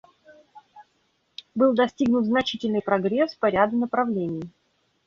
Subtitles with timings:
[1.53, 4.49] Был достигнут значительный прогресс по ряду направлений.